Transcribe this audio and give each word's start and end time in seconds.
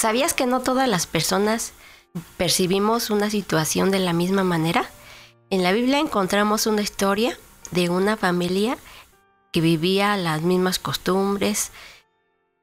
¿Sabías 0.00 0.32
que 0.32 0.46
no 0.46 0.60
todas 0.60 0.88
las 0.88 1.06
personas 1.06 1.74
percibimos 2.38 3.10
una 3.10 3.28
situación 3.28 3.90
de 3.90 3.98
la 3.98 4.14
misma 4.14 4.44
manera? 4.44 4.88
En 5.50 5.62
la 5.62 5.72
Biblia 5.72 5.98
encontramos 5.98 6.66
una 6.66 6.80
historia 6.80 7.38
de 7.70 7.90
una 7.90 8.16
familia 8.16 8.78
que 9.52 9.60
vivía 9.60 10.16
las 10.16 10.40
mismas 10.40 10.78
costumbres, 10.78 11.70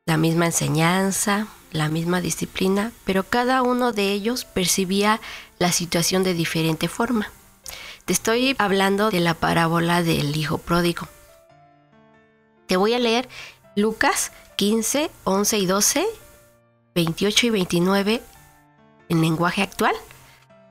la 0.07 0.17
misma 0.17 0.47
enseñanza, 0.47 1.45
la 1.71 1.89
misma 1.89 2.21
disciplina, 2.21 2.91
pero 3.05 3.21
cada 3.21 3.61
uno 3.61 3.91
de 3.91 4.13
ellos 4.13 4.43
percibía 4.43 5.21
la 5.59 5.71
situación 5.71 6.23
de 6.23 6.33
diferente 6.33 6.87
forma. 6.87 7.31
Te 8.05 8.13
estoy 8.13 8.55
hablando 8.57 9.11
de 9.11 9.19
la 9.19 9.35
parábola 9.35 10.01
del 10.01 10.35
hijo 10.35 10.57
pródigo. 10.57 11.07
Te 12.65 12.77
voy 12.77 12.95
a 12.95 12.99
leer 12.99 13.29
Lucas 13.75 14.31
15, 14.55 15.11
11 15.23 15.57
y 15.59 15.65
12 15.67 16.07
28 16.97 17.45
y 17.45 17.49
29 17.51 18.23
en 19.09 19.21
lenguaje 19.21 19.61
actual. 19.61 19.93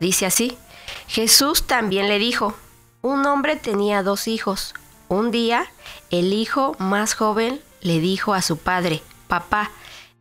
Dice 0.01 0.27
así, 0.27 0.59
Jesús 1.07 1.69
también 1.69 2.09
le 2.09 2.19
dijo, 2.19 2.52
un 3.01 3.25
hombre 3.27 3.55
tenía 3.55 4.02
dos 4.02 4.27
hijos. 4.27 4.75
Un 5.07 5.30
día, 5.30 5.71
el 6.11 6.33
hijo 6.33 6.75
más 6.80 7.15
joven 7.15 7.61
le 7.80 8.01
dijo 8.01 8.35
a 8.35 8.43
su 8.43 8.59
padre, 8.59 9.05
papá, 9.29 9.71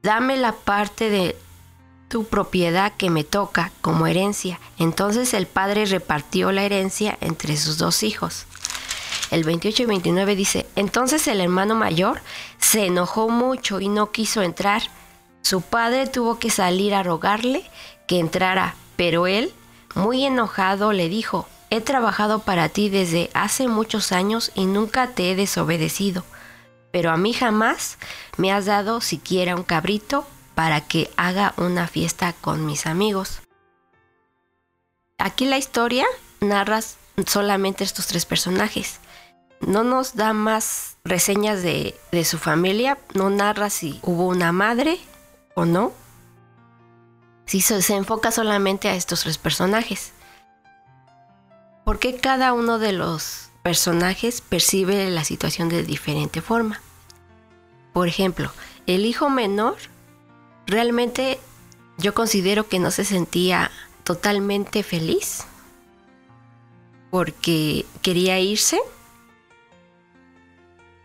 dame 0.03 0.37
la 0.37 0.51
parte 0.51 1.09
de 1.09 1.35
tu 2.07 2.25
propiedad 2.25 2.93
que 2.95 3.09
me 3.09 3.23
toca 3.23 3.71
como 3.81 4.05
herencia. 4.05 4.59
Entonces 4.77 5.33
el 5.33 5.47
padre 5.47 5.85
repartió 5.85 6.51
la 6.51 6.61
herencia 6.61 7.17
entre 7.19 7.57
sus 7.57 7.79
dos 7.79 8.03
hijos. 8.03 8.45
El 9.31 9.43
28 9.43 9.81
y 9.81 9.85
29 9.87 10.35
dice, 10.35 10.67
entonces 10.75 11.27
el 11.27 11.41
hermano 11.41 11.73
mayor 11.73 12.21
se 12.59 12.85
enojó 12.85 13.27
mucho 13.27 13.79
y 13.79 13.89
no 13.89 14.11
quiso 14.11 14.43
entrar. 14.43 14.83
Su 15.45 15.61
padre 15.61 16.07
tuvo 16.07 16.39
que 16.39 16.49
salir 16.49 16.95
a 16.95 17.03
rogarle 17.03 17.69
que 18.07 18.17
entrara, 18.17 18.73
pero 18.95 19.27
él, 19.27 19.53
muy 19.93 20.25
enojado, 20.25 20.91
le 20.91 21.07
dijo, 21.07 21.47
he 21.69 21.81
trabajado 21.81 22.39
para 22.39 22.67
ti 22.67 22.89
desde 22.89 23.29
hace 23.35 23.67
muchos 23.67 24.11
años 24.11 24.51
y 24.55 24.65
nunca 24.65 25.11
te 25.11 25.29
he 25.29 25.35
desobedecido, 25.35 26.23
pero 26.91 27.11
a 27.11 27.17
mí 27.17 27.31
jamás 27.31 27.99
me 28.37 28.51
has 28.51 28.65
dado 28.65 29.01
siquiera 29.01 29.55
un 29.55 29.61
cabrito 29.61 30.25
para 30.55 30.81
que 30.81 31.11
haga 31.15 31.53
una 31.57 31.85
fiesta 31.85 32.33
con 32.33 32.65
mis 32.65 32.87
amigos. 32.87 33.41
Aquí 35.19 35.45
la 35.45 35.59
historia 35.59 36.07
narra 36.39 36.79
solamente 37.27 37.83
estos 37.83 38.07
tres 38.07 38.25
personajes. 38.25 38.99
No 39.59 39.83
nos 39.83 40.15
da 40.15 40.33
más 40.33 40.97
reseñas 41.03 41.61
de, 41.61 41.95
de 42.11 42.25
su 42.25 42.39
familia, 42.39 42.97
no 43.13 43.29
narra 43.29 43.69
si 43.69 43.99
hubo 44.01 44.25
una 44.25 44.51
madre, 44.51 44.99
o 45.55 45.65
no. 45.65 45.91
Si 47.45 47.61
se, 47.61 47.95
enfoca 47.95 48.31
solamente 48.31 48.87
a 48.87 48.95
estos 48.95 49.21
tres 49.21 49.37
personajes. 49.37 50.13
¿Por 51.83 51.99
qué 51.99 52.17
cada 52.17 52.53
uno 52.53 52.79
de 52.79 52.91
los 52.91 53.49
personajes 53.63 54.41
percibe 54.41 55.09
la 55.09 55.23
situación 55.23 55.69
de 55.69 55.83
diferente 55.83 56.41
forma? 56.41 56.81
Por 57.93 58.07
ejemplo, 58.07 58.51
el 58.87 59.05
hijo 59.05 59.29
menor 59.29 59.75
realmente 60.67 61.39
yo 61.97 62.13
considero 62.13 62.67
que 62.67 62.79
no 62.79 62.91
se 62.91 63.05
sentía 63.05 63.71
totalmente 64.03 64.83
feliz 64.83 65.45
porque 67.11 67.85
quería 68.01 68.39
irse 68.39 68.79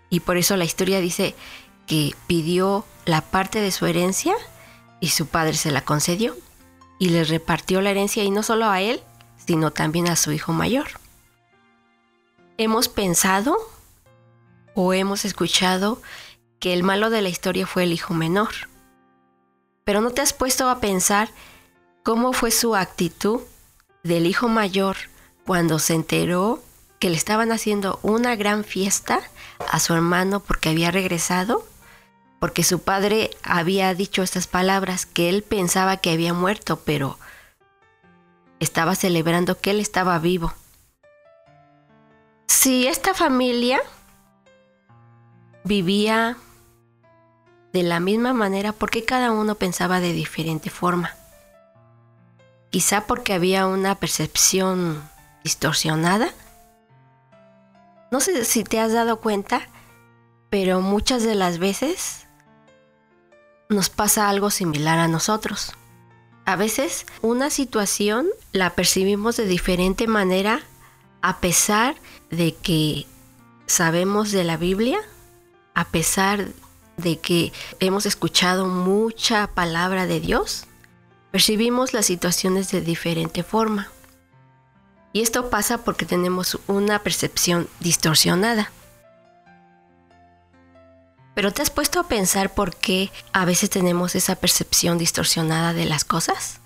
y 0.09 0.21
por 0.21 0.37
eso 0.37 0.57
la 0.57 0.65
historia 0.65 1.01
dice 1.01 1.37
que 1.87 2.15
pidió 2.27 2.85
la 3.05 3.21
parte 3.21 3.61
de 3.61 3.71
su 3.71 3.87
herencia 3.87 4.35
y 5.01 5.09
su 5.09 5.27
padre 5.27 5.55
se 5.55 5.71
la 5.71 5.85
concedió 5.85 6.37
y 6.99 7.09
le 7.09 7.25
repartió 7.25 7.81
la 7.81 7.91
herencia 7.91 8.23
y 8.25 8.31
no 8.31 8.43
solo 8.43 8.67
a 8.67 8.81
él, 8.81 9.01
sino 9.47 9.71
también 9.71 10.09
a 10.09 10.17
su 10.17 10.33
hijo 10.33 10.53
mayor. 10.53 10.87
Hemos 12.59 12.89
pensado 12.89 13.57
o 14.75 14.93
hemos 14.93 15.25
escuchado 15.25 16.01
que 16.59 16.75
el 16.75 16.83
malo 16.83 17.09
de 17.11 17.23
la 17.23 17.31
historia 17.31 17.67
fue 17.67 17.85
el 17.85 17.93
hijo 17.93 18.13
menor, 18.13 18.51
pero 19.85 20.03
no 20.03 20.11
te 20.11 20.21
has 20.21 20.33
puesto 20.33 20.69
a 20.69 20.79
pensar 20.79 21.31
cómo 22.03 22.33
fue 22.33 22.51
su 22.51 22.77
actitud 22.77 23.41
del 24.03 24.27
hijo 24.27 24.49
mayor 24.49 24.97
cuando 25.47 25.79
se 25.79 25.95
enteró 25.95 26.63
que 26.99 27.09
le 27.09 27.17
estaban 27.17 27.51
haciendo 27.51 27.99
una 28.03 28.37
gran 28.37 28.63
fiesta 28.63 29.21
a 29.71 29.81
su 29.81 29.95
hermano 29.95 30.41
porque 30.41 30.69
había 30.69 30.91
regresado 30.91 31.67
porque 32.41 32.65
su 32.65 32.81
padre 32.81 33.31
había 33.45 33.95
dicho 33.95 34.23
estas 34.23 34.47
palabras, 34.47 35.05
que 35.05 35.29
él 35.29 35.43
pensaba 35.43 35.99
que 35.99 36.11
había 36.11 36.33
muerto, 36.33 36.81
pero 36.81 37.19
estaba 38.61 38.95
celebrando 38.95 39.61
que 39.61 39.71
él 39.71 39.79
estaba 39.79 40.19
vivo. 40.19 40.55
Si 42.49 42.87
esta 42.87 43.13
familia 43.13 43.81
vivía 45.65 46.39
de 47.75 47.83
la 47.83 48.01
misma 48.01 48.33
manera, 48.33 48.73
¿por 48.73 48.91
qué 48.91 49.05
cada 49.05 49.33
uno 49.33 49.55
pensaba 49.57 50.01
de 50.01 50.15
diferente 50.15 50.71
forma? 50.71 51.15
Quizá 52.71 53.07
porque 53.07 53.35
había 53.35 53.67
una 53.67 53.97
percepción 53.97 55.07
distorsionada. 55.45 56.31
No 58.11 58.21
sé 58.21 58.47
si 58.47 58.65
te 58.65 58.81
has 58.81 58.95
dado 58.95 59.21
cuenta, 59.21 59.69
pero 60.49 60.81
muchas 60.81 61.23
de 61.23 61.35
las 61.35 61.59
veces 61.59 62.27
nos 63.71 63.89
pasa 63.89 64.29
algo 64.29 64.51
similar 64.51 64.99
a 64.99 65.09
nosotros. 65.09 65.73
A 66.45 66.57
veces 66.57 67.07
una 67.23 67.49
situación 67.49 68.27
la 68.53 68.75
percibimos 68.75 69.37
de 69.37 69.47
diferente 69.47 70.07
manera 70.07 70.63
a 71.23 71.39
pesar 71.41 71.97
de 72.31 72.55
que 72.55 73.07
sabemos 73.67 74.33
de 74.33 74.45
la 74.45 74.57
Biblia, 74.57 75.01
a 75.75 75.87
pesar 75.89 76.49
de 76.97 77.19
que 77.19 77.53
hemos 77.79 78.05
escuchado 78.05 78.67
mucha 78.67 79.47
palabra 79.47 80.07
de 80.07 80.21
Dios, 80.21 80.65
percibimos 81.31 81.93
las 81.93 82.07
situaciones 82.07 82.71
de 82.71 82.81
diferente 82.81 83.43
forma. 83.43 83.89
Y 85.13 85.23
esto 85.23 85.51
pasa 85.51 85.79
porque 85.79 86.07
tenemos 86.07 86.59
una 86.67 87.01
percepción 87.01 87.69
distorsionada. 87.81 88.73
Pero 91.35 91.53
¿te 91.53 91.63
has 91.63 91.71
puesto 91.71 92.01
a 92.01 92.09
pensar 92.09 92.55
por 92.55 92.77
qué 92.77 93.11
a 93.33 93.45
veces 93.45 93.71
tenemos 93.71 94.15
esa 94.15 94.35
percepción 94.37 94.99
distorsionada 94.99 95.73
de 95.73 95.85
las 95.85 96.05
cosas? 96.05 96.61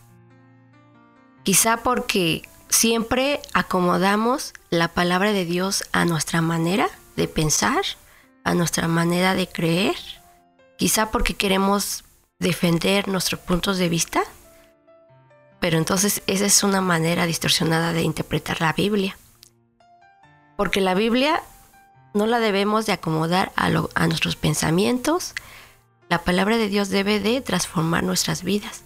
Quizá 1.43 1.79
porque 1.79 2.49
siempre 2.71 3.41
acomodamos 3.53 4.55
la 4.71 4.89
palabra 4.89 5.33
de 5.33 5.45
Dios 5.45 5.85
a 5.93 6.05
nuestra 6.05 6.41
manera 6.41 6.89
de 7.17 7.29
pensar, 7.29 7.83
a 8.43 8.55
nuestra 8.55 8.89
manera 8.89 9.35
de 9.35 9.47
creer. 9.49 9.97
Quizá 10.79 11.11
porque 11.11 11.35
queremos 11.35 12.05
defender 12.39 13.09
nuestros 13.09 13.41
puntos 13.41 13.79
de 13.79 13.89
vista. 13.89 14.23
Pero 15.61 15.79
entonces 15.79 16.23
esa 16.27 16.47
es 16.47 16.63
una 16.63 16.81
manera 16.81 17.27
distorsionada 17.27 17.93
de 17.93 18.03
interpretar 18.03 18.61
la 18.61 18.73
Biblia. 18.73 19.17
Porque 20.57 20.81
la 20.81 20.95
Biblia 20.95 21.43
no 22.15 22.27
la 22.27 22.39
debemos 22.39 22.87
de 22.87 22.93
acomodar 22.93 23.53
a, 23.57 23.69
nuestros 24.07 24.37
pensamientos. 24.37 25.35
La 26.09 26.23
palabra 26.23 26.57
de 26.57 26.69
Dios 26.69 26.89
debe 26.89 27.19
de 27.19 27.41
transformar 27.41 28.05
nuestras 28.05 28.45
vidas 28.45 28.85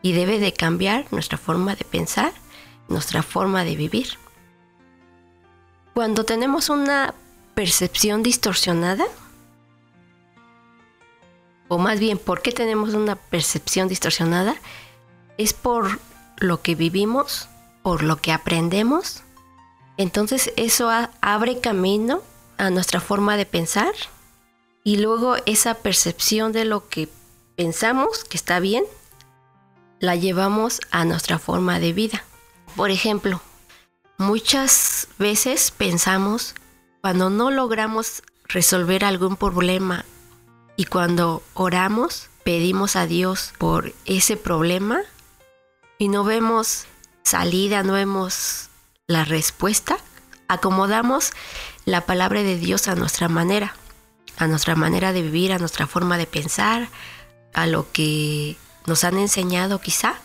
y 0.00 0.12
debe 0.12 0.38
de 0.38 0.54
cambiar 0.54 1.06
nuestra 1.10 1.36
forma 1.36 1.76
de 1.76 1.84
pensar, 1.84 2.32
nuestra 2.88 3.22
forma 3.22 3.62
de 3.64 3.76
vivir. 3.76 4.18
Cuando 5.92 6.24
tenemos 6.24 6.70
una 6.70 7.14
percepción 7.54 8.22
distorsionada, 8.22 9.04
o 11.68 11.78
más 11.78 12.00
bien, 12.00 12.16
¿por 12.16 12.40
qué 12.40 12.52
tenemos 12.52 12.94
una 12.94 13.16
percepción 13.16 13.88
distorsionada? 13.88 14.56
Es 15.36 15.52
por 15.52 15.98
lo 16.38 16.62
que 16.62 16.74
vivimos, 16.74 17.48
por 17.82 18.02
lo 18.02 18.16
que 18.16 18.32
aprendemos. 18.32 19.22
Entonces 19.98 20.52
eso 20.56 20.90
abre 21.20 21.60
camino 21.60 22.22
a 22.58 22.70
nuestra 22.70 23.00
forma 23.00 23.36
de 23.36 23.46
pensar 23.46 23.92
y 24.84 24.98
luego 24.98 25.36
esa 25.46 25.74
percepción 25.74 26.52
de 26.52 26.64
lo 26.64 26.88
que 26.88 27.08
pensamos 27.56 28.24
que 28.24 28.36
está 28.36 28.60
bien, 28.60 28.84
la 29.98 30.14
llevamos 30.14 30.80
a 30.90 31.04
nuestra 31.04 31.38
forma 31.38 31.80
de 31.80 31.92
vida. 31.92 32.24
Por 32.76 32.90
ejemplo, 32.90 33.40
muchas 34.18 35.08
veces 35.18 35.70
pensamos 35.70 36.54
cuando 37.00 37.30
no 37.30 37.50
logramos 37.50 38.22
resolver 38.48 39.04
algún 39.04 39.36
problema 39.36 40.04
y 40.76 40.84
cuando 40.84 41.42
oramos, 41.54 42.28
pedimos 42.44 42.96
a 42.96 43.06
Dios 43.06 43.52
por 43.58 43.92
ese 44.04 44.36
problema 44.36 45.00
y 45.98 46.08
no 46.08 46.22
vemos 46.24 46.86
salida, 47.24 47.82
no 47.82 47.94
vemos 47.94 48.68
la 49.06 49.24
respuesta, 49.24 49.98
acomodamos 50.46 51.32
la 51.86 52.04
palabra 52.04 52.42
de 52.42 52.58
Dios 52.58 52.88
a 52.88 52.96
nuestra 52.96 53.28
manera, 53.28 53.74
a 54.36 54.46
nuestra 54.48 54.74
manera 54.74 55.14
de 55.14 55.22
vivir, 55.22 55.52
a 55.52 55.58
nuestra 55.58 55.86
forma 55.86 56.18
de 56.18 56.26
pensar, 56.26 56.88
a 57.54 57.66
lo 57.66 57.90
que 57.92 58.56
nos 58.86 59.04
han 59.04 59.16
enseñado 59.16 59.80
quizá 59.80 60.16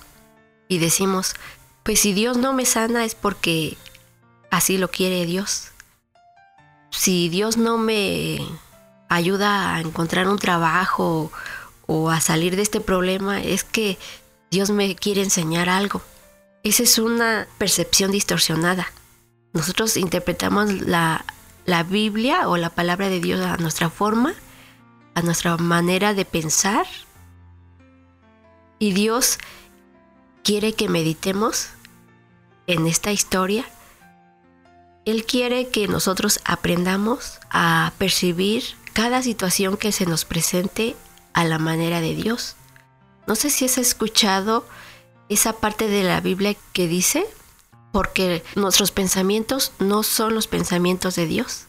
y 0.67 0.79
decimos, 0.79 1.35
pues 1.83 1.99
si 1.99 2.13
Dios 2.13 2.35
no 2.35 2.51
me 2.51 2.65
sana 2.65 3.05
es 3.05 3.15
porque 3.15 3.77
así 4.49 4.77
lo 4.77 4.89
quiere 4.89 5.25
Dios. 5.25 5.69
Si 6.89 7.29
Dios 7.29 7.57
no 7.57 7.77
me 7.77 8.39
ayuda 9.07 9.75
a 9.75 9.81
encontrar 9.81 10.27
un 10.27 10.39
trabajo 10.39 11.31
o 11.85 12.09
a 12.09 12.21
salir 12.21 12.55
de 12.55 12.63
este 12.63 12.81
problema, 12.81 13.39
es 13.39 13.63
que 13.63 13.99
Dios 14.49 14.71
me 14.71 14.95
quiere 14.95 15.21
enseñar 15.21 15.69
algo. 15.69 16.01
Esa 16.63 16.83
es 16.83 16.97
una 16.97 17.47
percepción 17.57 18.11
distorsionada. 18.11 18.91
Nosotros 19.53 19.95
interpretamos 19.97 20.81
la, 20.81 21.25
la 21.65 21.83
Biblia 21.83 22.47
o 22.49 22.57
la 22.57 22.69
palabra 22.69 23.09
de 23.09 23.19
Dios 23.19 23.41
a 23.41 23.57
nuestra 23.57 23.89
forma, 23.89 24.33
a 25.15 25.21
nuestra 25.21 25.57
manera 25.57 26.13
de 26.13 26.25
pensar. 26.25 26.85
Y 28.79 28.93
Dios 28.93 29.37
quiere 30.43 30.73
que 30.73 30.89
meditemos 30.89 31.69
en 32.67 32.87
esta 32.87 33.11
historia. 33.11 33.65
Él 35.05 35.25
quiere 35.25 35.69
que 35.69 35.87
nosotros 35.87 36.39
aprendamos 36.45 37.39
a 37.49 37.93
percibir 37.97 38.63
cada 38.93 39.21
situación 39.21 39.77
que 39.77 39.91
se 39.91 40.05
nos 40.05 40.25
presente 40.25 40.95
a 41.33 41.43
la 41.43 41.59
manera 41.59 42.01
de 42.01 42.15
Dios. 42.15 42.55
No 43.27 43.35
sé 43.35 43.49
si 43.49 43.65
has 43.65 43.77
escuchado 43.77 44.67
esa 45.29 45.53
parte 45.53 45.87
de 45.87 46.03
la 46.03 46.19
Biblia 46.19 46.55
que 46.73 46.87
dice, 46.87 47.25
porque 47.91 48.43
nuestros 48.55 48.91
pensamientos 48.91 49.71
no 49.79 50.03
son 50.03 50.33
los 50.33 50.47
pensamientos 50.47 51.15
de 51.15 51.25
Dios. 51.25 51.67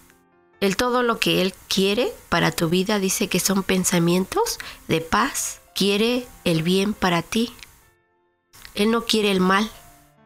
Él 0.61 0.77
todo 0.77 1.03
lo 1.03 1.19
que 1.19 1.43
Él 1.43 1.55
quiere 1.69 2.13
para 2.29 2.53
tu 2.53 2.69
vida 2.69 2.99
dice 3.01 3.29
que 3.29 3.41
son 3.41 3.65
pensamientos 3.65 4.59
de 4.87 5.01
paz, 5.01 5.61
quiere 5.75 6.27
el 6.45 6.63
bien 6.63 6.95
para 6.95 7.23
ti. 7.23 7.53
Él 8.75 8.91
no 8.91 9.05
quiere 9.05 9.33
el 9.33 9.41
mal 9.41 9.69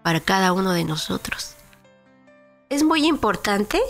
para 0.02 0.20
cada 0.20 0.52
uno 0.52 0.72
de 0.72 0.84
nosotros. 0.84 1.54
Es 2.68 2.82
muy 2.82 3.06
importante 3.06 3.80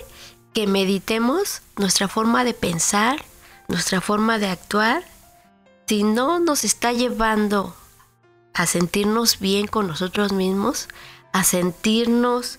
que 0.54 0.66
meditemos 0.66 1.62
nuestra 1.76 2.08
forma 2.08 2.44
de 2.44 2.54
pensar, 2.54 3.24
nuestra 3.68 4.00
forma 4.00 4.38
de 4.38 4.46
actuar. 4.46 5.02
Si 5.86 6.04
no 6.04 6.38
nos 6.38 6.64
está 6.64 6.92
llevando 6.92 7.74
a 8.54 8.66
sentirnos 8.66 9.40
bien 9.40 9.66
con 9.66 9.86
nosotros 9.86 10.32
mismos, 10.32 10.88
a 11.36 11.44
sentirnos 11.44 12.58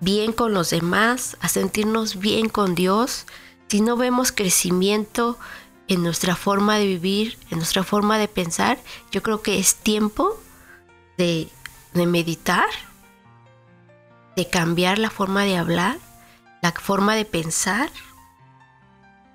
bien 0.00 0.32
con 0.32 0.54
los 0.54 0.70
demás, 0.70 1.36
a 1.42 1.50
sentirnos 1.50 2.18
bien 2.18 2.48
con 2.48 2.74
Dios, 2.74 3.26
si 3.68 3.82
no 3.82 3.98
vemos 3.98 4.32
crecimiento 4.32 5.38
en 5.86 6.02
nuestra 6.02 6.34
forma 6.34 6.78
de 6.78 6.86
vivir, 6.86 7.36
en 7.50 7.58
nuestra 7.58 7.84
forma 7.84 8.16
de 8.16 8.26
pensar, 8.26 8.78
yo 9.10 9.22
creo 9.22 9.42
que 9.42 9.58
es 9.58 9.74
tiempo 9.74 10.40
de, 11.18 11.50
meditar, 11.92 12.64
de 14.34 14.48
cambiar 14.48 14.98
la 14.98 15.10
forma 15.10 15.44
de 15.44 15.58
hablar, 15.58 15.98
la 16.62 16.72
forma 16.72 17.16
de 17.16 17.26
pensar 17.26 17.90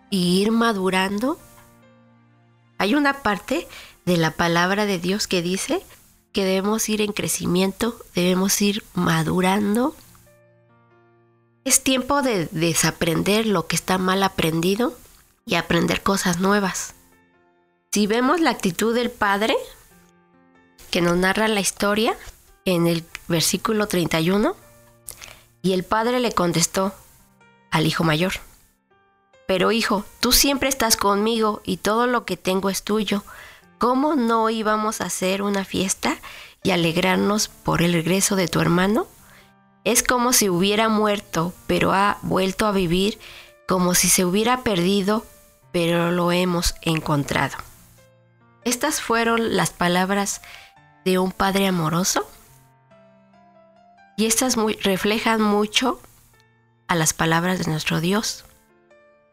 y 0.10 0.42
ir 0.42 0.52
madurando. 0.52 1.40
Hay 2.80 2.96
una 2.96 3.22
parte 3.22 3.68
de 4.06 4.18
la 4.18 4.32
palabra 4.32 4.88
de 4.88 4.98
Dios 4.98 5.28
que 5.28 5.44
dice 5.44 5.84
que 6.34 6.46
debemos 6.46 6.88
ir 6.90 7.02
en 7.02 7.12
crecimiento, 7.12 7.98
debemos 8.16 8.62
ir 8.62 8.84
madurando. 8.94 9.96
Es 11.64 11.84
tiempo 11.84 12.22
de 12.22 12.48
desaprender 12.52 13.46
lo 13.46 13.68
que 13.68 13.76
está 13.76 13.98
mal 13.98 14.24
aprendido 14.24 14.98
y 15.46 15.56
aprender 15.56 16.02
cosas 16.02 16.40
nuevas. 16.40 16.96
Si 17.92 18.08
vemos 18.08 18.40
la 18.40 18.52
actitud 18.52 18.96
del 18.96 19.12
Padre, 19.12 19.56
que 20.92 21.02
nos 21.02 21.18
narra 21.18 21.48
la 21.48 21.62
historia 21.62 22.16
en 22.66 22.86
el 22.86 23.04
versículo 23.28 23.88
31. 23.88 24.56
Y 25.64 25.74
el 25.74 25.84
padre 25.84 26.20
le 26.20 26.34
contestó 26.34 26.94
al 27.72 27.88
hijo 27.88 28.04
mayor, 28.04 28.34
pero 29.48 29.72
hijo, 29.72 30.04
tú 30.20 30.32
siempre 30.32 30.70
estás 30.70 30.98
conmigo 30.98 31.62
y 31.64 31.78
todo 31.78 32.08
lo 32.08 32.26
que 32.26 32.36
tengo 32.36 32.70
es 32.70 32.84
tuyo. 32.84 33.24
¿Cómo 33.82 34.14
no 34.14 34.48
íbamos 34.52 35.02
a 35.02 35.06
hacer 35.06 35.42
una 35.42 35.66
fiesta 35.66 36.18
y 36.62 36.70
alegrarnos 36.70 37.48
por 37.48 37.82
el 37.82 37.94
regreso 37.94 38.36
de 38.36 38.48
tu 38.48 38.62
hermano? 38.62 39.08
Es 39.84 40.04
como 40.04 40.34
si 40.34 40.50
hubiera 40.50 40.88
muerto, 40.88 41.52
pero 41.66 41.92
ha 41.92 42.20
vuelto 42.22 42.68
a 42.68 42.72
vivir, 42.74 43.18
como 43.68 43.96
si 43.96 44.08
se 44.08 44.24
hubiera 44.24 44.62
perdido, 44.62 45.26
pero 45.72 46.12
lo 46.12 46.32
hemos 46.32 46.76
encontrado. 46.84 47.58
Estas 48.66 49.02
fueron 49.02 49.58
las 49.58 49.72
palabras 49.72 50.44
de 51.04 51.18
un 51.18 51.32
Padre 51.32 51.66
amoroso. 51.66 52.30
Y 54.16 54.28
estas 54.28 54.58
reflejan 54.84 55.42
mucho 55.42 56.00
a 56.88 56.94
las 56.94 57.14
palabras 57.14 57.58
de 57.58 57.72
nuestro 57.72 58.00
Dios, 58.00 58.46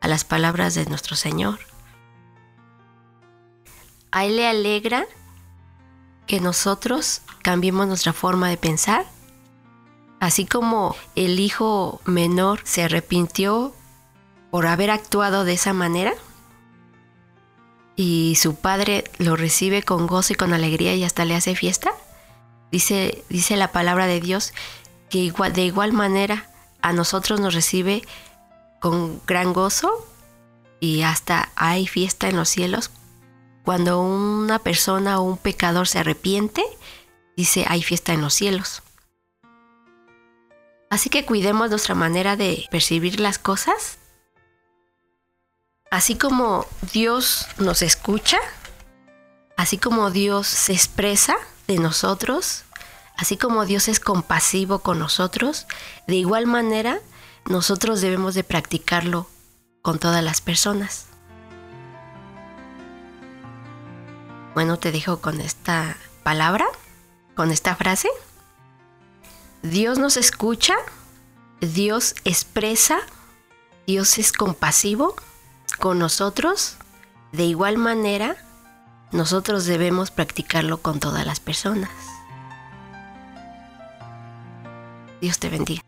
a 0.01 0.09
las 0.09 0.25
palabras 0.25 0.75
de 0.75 0.87
nuestro 0.87 1.17
Señor. 1.17 1.59
A 4.19 4.25
Él 4.25 4.35
le 4.35 4.49
alegra 4.49 5.07
que 6.27 6.41
nosotros 6.41 7.23
cambiemos 7.41 7.87
nuestra 7.87 8.13
forma 8.13 8.49
de 8.49 8.57
pensar, 8.57 9.07
así 10.19 10.45
como 10.45 10.97
el 11.15 11.39
hijo 11.39 12.01
menor 12.05 12.59
se 12.65 12.83
arrepintió 12.83 13.73
por 14.51 14.67
haber 14.67 14.91
actuado 14.91 15.45
de 15.45 15.53
esa 15.53 15.73
manera 15.73 16.15
y 17.95 18.35
su 18.43 18.57
padre 18.57 19.05
lo 19.19 19.37
recibe 19.37 19.85
con 19.85 20.09
gozo 20.09 20.33
y 20.33 20.37
con 20.37 20.53
alegría 20.53 20.97
y 20.97 21.05
hasta 21.05 21.25
le 21.25 21.37
hace 21.37 21.55
fiesta. 21.55 21.93
Dice, 22.73 23.23
dice 23.29 23.57
la 23.57 23.71
palabra 23.71 24.09
de 24.09 24.21
Dios 24.21 24.53
que 25.11 25.33
de 25.55 25.63
igual 25.63 25.93
manera 25.93 26.51
a 26.83 26.93
nosotros 26.93 27.39
nos 27.39 27.55
recibe 27.55 28.03
con 28.81 29.23
gran 29.29 29.53
gozo 29.53 29.93
y 30.81 31.03
hasta 31.03 31.51
hay 31.55 31.87
fiesta 31.87 32.29
en 32.29 32.35
los 32.35 32.49
cielos. 32.49 32.91
Cuando 33.69 34.01
una 34.01 34.59
persona 34.59 35.21
o 35.21 35.25
un 35.25 35.37
pecador 35.37 35.87
se 35.87 35.99
arrepiente, 35.99 36.65
dice 37.37 37.67
hay 37.69 37.83
fiesta 37.83 38.15
en 38.15 38.23
los 38.23 38.33
cielos. 38.33 38.83
Así 40.89 41.11
que 41.11 41.27
cuidemos 41.27 41.69
nuestra 41.69 41.95
manera 41.95 42.35
de 42.35 42.65
percibir 42.71 43.21
las 43.21 43.39
cosas 43.39 43.99
Así 45.91 46.17
como 46.17 46.65
Dios 46.95 47.47
nos 47.59 47.83
escucha, 47.83 48.39
así 49.59 49.77
como 49.77 50.11
Dios 50.11 50.47
se 50.47 50.73
expresa 50.73 51.37
de 51.67 51.77
nosotros, 51.77 52.65
así 53.19 53.37
como 53.37 53.67
Dios 53.67 53.89
es 53.89 54.01
compasivo 54.01 54.79
con 54.79 54.99
nosotros, 54.99 55.67
de 56.07 56.15
igual 56.15 56.47
manera 56.47 57.01
nosotros 57.45 58.01
debemos 58.01 58.33
de 58.35 58.45
practicarlo 58.45 59.29
con 59.83 59.99
todas 59.99 60.25
las 60.25 60.41
personas. 60.41 61.09
Bueno, 64.59 64.77
te 64.77 64.91
dejo 64.91 65.21
con 65.21 65.41
esta 65.41 65.97
palabra, 66.25 66.67
con 67.37 67.53
esta 67.53 67.77
frase. 67.77 68.09
Dios 69.63 70.01
nos 70.01 70.17
escucha, 70.17 70.75
Dios 71.61 72.17
expresa, 72.25 72.99
Dios 73.87 74.19
es 74.19 74.33
compasivo 74.33 75.15
con 75.79 76.01
nosotros, 76.01 76.77
de 77.31 77.45
igual 77.45 77.79
manera, 77.79 78.37
nosotros 79.13 79.65
debemos 79.65 80.11
practicarlo 80.11 80.79
con 80.79 80.99
todas 80.99 81.25
las 81.25 81.39
personas. 81.39 81.93
Dios 85.21 85.39
te 85.39 85.51
bendiga. 85.51 85.88